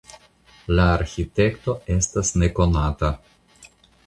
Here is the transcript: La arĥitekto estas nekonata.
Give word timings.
La 0.79 0.87
arĥitekto 0.93 1.75
estas 1.97 2.33
nekonata. 2.45 3.13